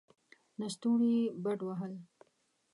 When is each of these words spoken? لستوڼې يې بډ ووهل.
لستوڼې 0.59 1.09
يې 1.19 1.25
بډ 1.43 1.59
ووهل. 1.65 1.93